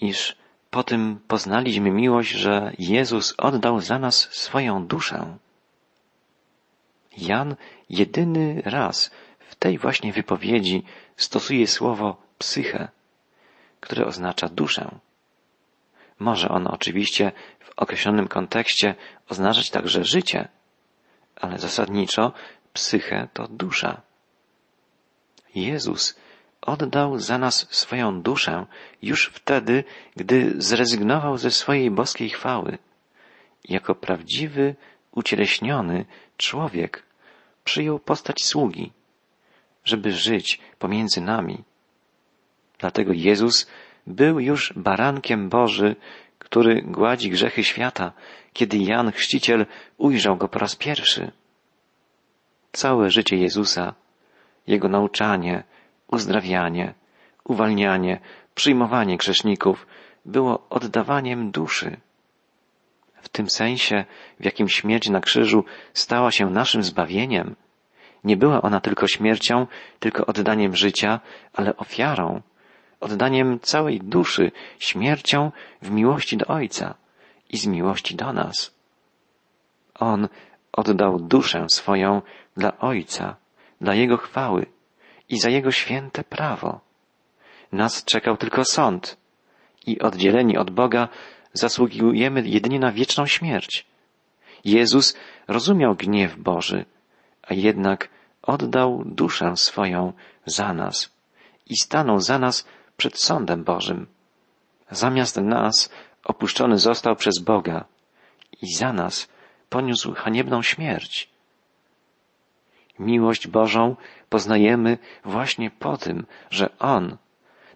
iż 0.00 0.36
po 0.70 0.82
tym 0.82 1.20
poznaliśmy 1.28 1.90
miłość, 1.90 2.30
że 2.30 2.72
Jezus 2.78 3.34
oddał 3.38 3.80
za 3.80 3.98
nas 3.98 4.28
swoją 4.30 4.86
duszę. 4.86 5.36
Jan 7.18 7.56
jedyny 7.88 8.62
raz 8.64 9.10
w 9.38 9.54
tej 9.54 9.78
właśnie 9.78 10.12
wypowiedzi 10.12 10.82
stosuje 11.16 11.66
słowo 11.66 12.22
psyche, 12.38 12.88
które 13.80 14.06
oznacza 14.06 14.48
duszę. 14.48 14.98
Może 16.18 16.48
ono 16.48 16.70
oczywiście 16.70 17.32
w 17.60 17.70
określonym 17.76 18.28
kontekście 18.28 18.94
oznaczać 19.28 19.70
także 19.70 20.04
życie, 20.04 20.48
ale 21.36 21.58
zasadniczo 21.58 22.32
psyche 22.72 23.28
to 23.32 23.48
dusza. 23.48 24.02
Jezus 25.54 26.18
oddał 26.60 27.18
za 27.18 27.38
nas 27.38 27.66
swoją 27.70 28.22
duszę 28.22 28.66
już 29.02 29.26
wtedy, 29.34 29.84
gdy 30.16 30.54
zrezygnował 30.58 31.36
ze 31.36 31.50
swojej 31.50 31.90
boskiej 31.90 32.30
chwały. 32.30 32.78
Jako 33.68 33.94
prawdziwy, 33.94 34.74
ucieleśniony 35.12 36.04
człowiek 36.36 37.02
przyjął 37.64 37.98
postać 37.98 38.44
sługi, 38.44 38.92
żeby 39.84 40.12
żyć 40.12 40.60
pomiędzy 40.78 41.20
nami. 41.20 41.64
Dlatego 42.78 43.12
Jezus 43.12 43.66
był 44.06 44.40
już 44.40 44.72
barankiem 44.76 45.48
Boży, 45.48 45.96
który 46.38 46.82
gładzi 46.82 47.30
grzechy 47.30 47.64
świata, 47.64 48.12
kiedy 48.52 48.78
Jan 48.78 49.12
Chrzciciel 49.12 49.66
ujrzał 49.98 50.36
go 50.36 50.48
po 50.48 50.58
raz 50.58 50.76
pierwszy. 50.76 51.32
Całe 52.72 53.10
życie 53.10 53.36
Jezusa, 53.36 53.94
Jego 54.66 54.88
nauczanie, 54.88 55.64
uzdrawianie, 56.08 56.94
uwalnianie, 57.44 58.20
przyjmowanie 58.54 59.16
grzeszników 59.16 59.86
było 60.24 60.66
oddawaniem 60.70 61.50
duszy. 61.50 61.96
W 63.22 63.28
tym 63.28 63.50
sensie, 63.50 64.04
w 64.40 64.44
jakim 64.44 64.68
śmierć 64.68 65.08
na 65.08 65.20
krzyżu 65.20 65.64
stała 65.94 66.30
się 66.30 66.50
naszym 66.50 66.82
zbawieniem, 66.82 67.56
nie 68.24 68.36
była 68.36 68.62
ona 68.62 68.80
tylko 68.80 69.06
śmiercią, 69.08 69.66
tylko 69.98 70.26
oddaniem 70.26 70.76
życia, 70.76 71.20
ale 71.52 71.76
ofiarą, 71.76 72.42
oddaniem 73.00 73.60
całej 73.60 74.00
duszy, 74.00 74.52
śmiercią 74.78 75.52
w 75.82 75.90
miłości 75.90 76.36
do 76.36 76.46
Ojca 76.46 76.94
i 77.50 77.58
z 77.58 77.66
miłości 77.66 78.16
do 78.16 78.32
nas. 78.32 78.74
On 79.94 80.28
oddał 80.72 81.18
duszę 81.18 81.66
swoją 81.68 82.22
dla 82.60 82.78
Ojca, 82.78 83.36
dla 83.80 83.94
Jego 83.94 84.16
chwały 84.16 84.66
i 85.28 85.38
za 85.38 85.50
Jego 85.50 85.70
święte 85.70 86.24
prawo. 86.24 86.80
Nas 87.72 88.04
czekał 88.04 88.36
tylko 88.36 88.64
sąd 88.64 89.16
i 89.86 90.00
oddzieleni 90.00 90.56
od 90.56 90.70
Boga 90.70 91.08
zasługujemy 91.52 92.42
jedynie 92.46 92.78
na 92.78 92.92
wieczną 92.92 93.26
śmierć. 93.26 93.86
Jezus 94.64 95.16
rozumiał 95.48 95.94
gniew 95.94 96.36
Boży, 96.36 96.84
a 97.42 97.54
jednak 97.54 98.08
oddał 98.42 99.02
duszę 99.06 99.56
swoją 99.56 100.12
za 100.46 100.72
nas 100.74 101.12
i 101.66 101.74
stanął 101.78 102.20
za 102.20 102.38
nas 102.38 102.66
przed 102.96 103.18
sądem 103.18 103.64
Bożym. 103.64 104.06
Zamiast 104.90 105.36
nas 105.36 105.90
opuszczony 106.24 106.78
został 106.78 107.16
przez 107.16 107.38
Boga 107.38 107.84
i 108.62 108.74
za 108.74 108.92
nas 108.92 109.28
poniósł 109.68 110.14
haniebną 110.14 110.62
śmierć. 110.62 111.30
Miłość 113.00 113.48
Bożą 113.48 113.96
poznajemy 114.28 114.98
właśnie 115.24 115.70
po 115.70 115.96
tym, 115.96 116.26
że 116.50 116.78
On, 116.78 117.16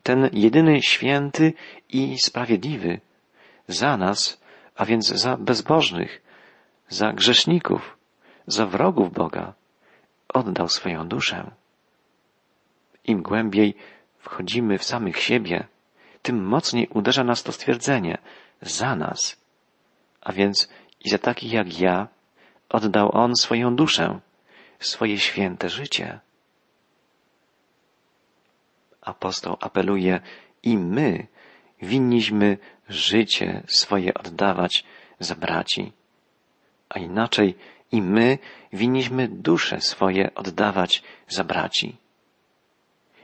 ten 0.02 0.30
jedyny 0.32 0.82
święty 0.82 1.52
i 1.88 2.18
sprawiedliwy, 2.18 3.00
za 3.68 3.96
nas, 3.96 4.42
a 4.76 4.84
więc 4.84 5.08
za 5.08 5.36
bezbożnych, 5.36 6.22
za 6.88 7.12
grzeszników, 7.12 7.98
za 8.46 8.66
wrogów 8.66 9.12
Boga, 9.12 9.54
oddał 10.28 10.68
swoją 10.68 11.08
duszę. 11.08 11.50
Im 13.04 13.22
głębiej 13.22 13.74
wchodzimy 14.18 14.78
w 14.78 14.84
samych 14.84 15.18
siebie, 15.18 15.66
tym 16.22 16.44
mocniej 16.44 16.88
uderza 16.88 17.24
nas 17.24 17.42
to 17.42 17.52
stwierdzenie 17.52 18.18
za 18.60 18.96
nas. 18.96 19.36
A 20.20 20.32
więc 20.32 20.68
i 21.04 21.08
za 21.08 21.18
takich 21.18 21.52
jak 21.52 21.80
ja 21.80 22.08
oddał 22.68 23.10
On 23.16 23.36
swoją 23.36 23.76
duszę, 23.76 24.20
swoje 24.86 25.18
święte 25.18 25.68
życie. 25.68 26.20
Apostoł 29.00 29.56
apeluje 29.60 30.20
i 30.62 30.78
my 30.78 31.26
winniśmy 31.82 32.58
życie 32.88 33.62
swoje 33.66 34.14
oddawać 34.14 34.84
za 35.20 35.34
braci, 35.34 35.92
a 36.88 36.98
inaczej 36.98 37.54
i 37.92 38.02
my 38.02 38.38
winniśmy 38.72 39.28
dusze 39.28 39.80
swoje 39.80 40.34
oddawać 40.34 41.02
za 41.28 41.44
braci. 41.44 41.96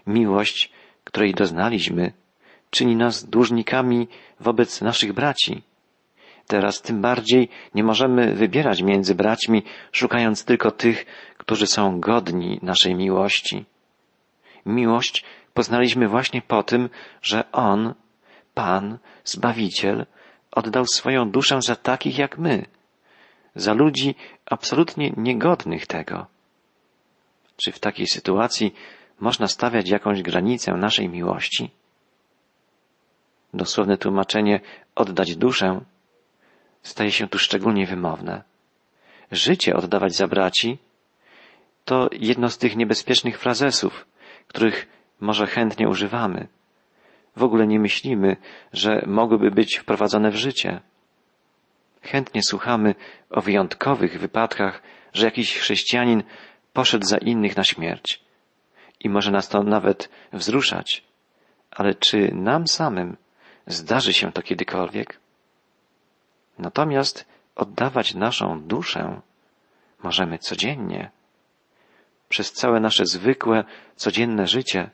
Miłość, 0.06 0.72
której 1.04 1.34
doznaliśmy, 1.34 2.12
czyni 2.70 2.96
nas 2.96 3.24
dłużnikami 3.24 4.08
wobec 4.40 4.80
naszych 4.80 5.12
braci. 5.12 5.62
Teraz 6.46 6.82
tym 6.82 7.00
bardziej 7.00 7.48
nie 7.74 7.84
możemy 7.84 8.34
wybierać 8.34 8.82
między 8.82 9.14
braćmi, 9.14 9.62
szukając 9.92 10.44
tylko 10.44 10.70
tych, 10.70 11.06
którzy 11.38 11.66
są 11.66 12.00
godni 12.00 12.58
naszej 12.62 12.94
miłości. 12.94 13.64
Miłość 14.66 15.24
poznaliśmy 15.54 16.08
właśnie 16.08 16.42
po 16.42 16.62
tym, 16.62 16.88
że 17.22 17.52
On, 17.52 17.94
Pan, 18.54 18.98
Zbawiciel, 19.24 20.06
oddał 20.52 20.86
swoją 20.86 21.30
duszę 21.30 21.62
za 21.62 21.76
takich 21.76 22.18
jak 22.18 22.38
my, 22.38 22.66
za 23.54 23.72
ludzi 23.72 24.14
absolutnie 24.46 25.12
niegodnych 25.16 25.86
tego. 25.86 26.26
Czy 27.56 27.72
w 27.72 27.78
takiej 27.78 28.06
sytuacji 28.06 28.74
można 29.20 29.46
stawiać 29.46 29.88
jakąś 29.88 30.22
granicę 30.22 30.72
naszej 30.72 31.08
miłości? 31.08 31.70
Dosłowne 33.54 33.98
tłumaczenie 33.98 34.60
oddać 34.94 35.36
duszę 35.36 35.80
staje 36.82 37.12
się 37.12 37.28
tu 37.28 37.38
szczególnie 37.38 37.86
wymowne. 37.86 38.42
Życie 39.32 39.76
oddawać 39.76 40.16
za 40.16 40.26
braci 40.26 40.78
to 41.84 42.08
jedno 42.12 42.50
z 42.50 42.58
tych 42.58 42.76
niebezpiecznych 42.76 43.38
frazesów, 43.38 44.06
których 44.46 44.86
może 45.20 45.46
chętnie 45.46 45.88
używamy. 45.88 46.48
W 47.36 47.42
ogóle 47.42 47.66
nie 47.66 47.80
myślimy, 47.80 48.36
że 48.72 49.02
mogłyby 49.06 49.50
być 49.50 49.78
wprowadzone 49.78 50.30
w 50.30 50.36
życie. 50.36 50.80
Chętnie 52.02 52.42
słuchamy 52.42 52.94
o 53.30 53.40
wyjątkowych 53.40 54.20
wypadkach, 54.20 54.82
że 55.12 55.26
jakiś 55.26 55.58
chrześcijanin 55.58 56.22
poszedł 56.72 57.06
za 57.06 57.18
innych 57.18 57.56
na 57.56 57.64
śmierć. 57.64 58.20
I 59.00 59.08
może 59.08 59.30
nas 59.30 59.48
to 59.48 59.62
nawet 59.62 60.08
wzruszać. 60.32 61.04
Ale 61.70 61.94
czy 61.94 62.34
nam 62.34 62.66
samym 62.66 63.16
zdarzy 63.66 64.12
się 64.12 64.32
to 64.32 64.42
kiedykolwiek? 64.42 65.20
Natomiast 66.60 67.26
oddawać 67.56 68.14
naszą 68.14 68.62
duszę 68.62 69.20
możemy 70.02 70.38
codziennie. 70.38 71.10
Przez 72.28 72.52
całe 72.52 72.80
nasze 72.80 73.06
zwykłe, 73.06 73.64
codzienne 73.96 74.46
życie 74.46 74.90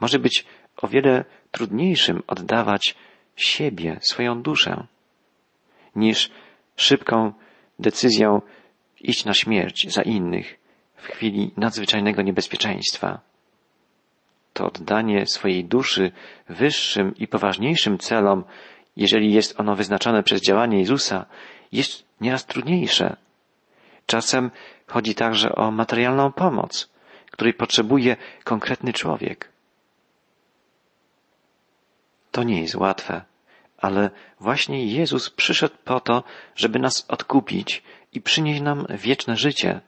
może 0.00 0.18
być 0.18 0.44
o 0.76 0.88
wiele 0.88 1.24
trudniejszym 1.50 2.22
oddawać 2.26 2.94
siebie, 3.36 3.98
swoją 4.02 4.42
duszę, 4.42 4.86
niż 5.96 6.30
szybką 6.76 7.32
decyzją 7.78 8.42
iść 9.00 9.24
na 9.24 9.34
śmierć 9.34 9.92
za 9.92 10.02
innych 10.02 10.58
w 10.96 11.06
chwili 11.06 11.52
nadzwyczajnego 11.56 12.22
niebezpieczeństwa. 12.22 13.20
To 14.52 14.66
oddanie 14.66 15.26
swojej 15.26 15.64
duszy 15.64 16.12
wyższym 16.48 17.16
i 17.16 17.28
poważniejszym 17.28 17.98
celom, 17.98 18.44
jeżeli 18.96 19.32
jest 19.32 19.60
ono 19.60 19.76
wyznaczone 19.76 20.22
przez 20.22 20.40
działanie 20.40 20.78
Jezusa, 20.78 21.26
jest 21.72 22.04
nieraz 22.20 22.46
trudniejsze. 22.46 23.16
Czasem 24.06 24.50
chodzi 24.86 25.14
także 25.14 25.54
o 25.54 25.70
materialną 25.70 26.32
pomoc, 26.32 26.90
której 27.30 27.54
potrzebuje 27.54 28.16
konkretny 28.44 28.92
człowiek. 28.92 29.48
To 32.30 32.42
nie 32.42 32.60
jest 32.60 32.74
łatwe, 32.74 33.24
ale 33.78 34.10
właśnie 34.40 34.86
Jezus 34.86 35.30
przyszedł 35.30 35.74
po 35.84 36.00
to, 36.00 36.24
żeby 36.56 36.78
nas 36.78 37.04
odkupić 37.08 37.82
i 38.12 38.20
przynieść 38.20 38.60
nam 38.60 38.86
wieczne 38.90 39.36
życie, 39.36 39.80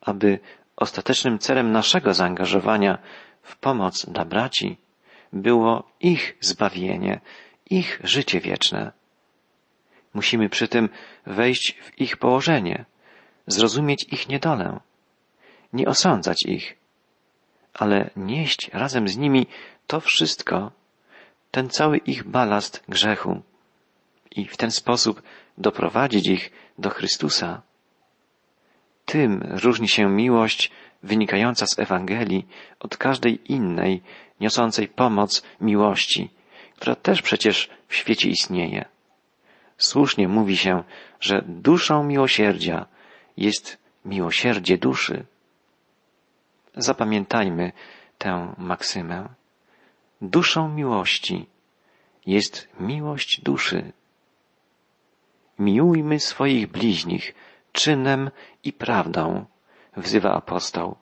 aby 0.00 0.38
ostatecznym 0.76 1.38
celem 1.38 1.72
naszego 1.72 2.14
zaangażowania 2.14 2.98
w 3.42 3.56
pomoc 3.56 4.06
dla 4.06 4.24
braci 4.24 4.76
było 5.32 5.90
ich 6.00 6.36
zbawienie, 6.40 7.20
ich 7.70 8.00
życie 8.04 8.40
wieczne. 8.40 8.92
Musimy 10.14 10.48
przy 10.48 10.68
tym 10.68 10.88
wejść 11.26 11.76
w 11.82 12.00
ich 12.00 12.16
położenie, 12.16 12.84
zrozumieć 13.46 14.06
ich 14.12 14.28
niedolę, 14.28 14.80
nie 15.72 15.86
osądzać 15.86 16.42
ich, 16.46 16.76
ale 17.74 18.10
nieść 18.16 18.70
razem 18.72 19.08
z 19.08 19.16
nimi 19.16 19.46
to 19.86 20.00
wszystko, 20.00 20.72
ten 21.50 21.70
cały 21.70 21.98
ich 21.98 22.24
balast 22.24 22.84
grzechu 22.88 23.42
i 24.30 24.44
w 24.46 24.56
ten 24.56 24.70
sposób 24.70 25.22
doprowadzić 25.58 26.26
ich 26.26 26.52
do 26.78 26.90
Chrystusa. 26.90 27.62
Tym 29.04 29.42
różni 29.42 29.88
się 29.88 30.08
miłość 30.08 30.70
wynikająca 31.02 31.66
z 31.66 31.78
Ewangelii 31.78 32.46
od 32.80 32.96
każdej 32.96 33.52
innej, 33.52 34.02
niosącej 34.40 34.88
pomoc 34.88 35.42
miłości, 35.60 36.30
która 36.80 36.94
też 36.96 37.22
przecież 37.22 37.70
w 37.88 37.94
świecie 37.94 38.28
istnieje. 38.28 38.84
Słusznie 39.78 40.28
mówi 40.28 40.56
się, 40.56 40.82
że 41.20 41.44
duszą 41.46 42.04
miłosierdzia 42.04 42.86
jest 43.36 43.78
miłosierdzie 44.04 44.78
duszy. 44.78 45.26
Zapamiętajmy 46.76 47.72
tę 48.18 48.54
maksymę. 48.58 49.28
Duszą 50.22 50.68
miłości 50.68 51.46
jest 52.26 52.68
miłość 52.80 53.40
duszy. 53.40 53.92
Miłujmy 55.58 56.20
swoich 56.20 56.66
bliźnich 56.66 57.34
czynem 57.72 58.30
i 58.64 58.72
prawdą, 58.72 59.44
wzywa 59.96 60.32
apostoł, 60.32 60.96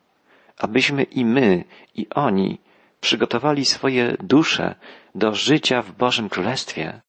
abyśmy 0.56 1.02
i 1.02 1.24
my, 1.24 1.64
i 1.94 2.08
oni 2.08 2.58
przygotowali 3.00 3.64
swoje 3.64 4.16
dusze 4.20 4.74
do 5.14 5.34
życia 5.34 5.82
w 5.82 5.92
Bożym 5.92 6.28
Królestwie. 6.28 7.00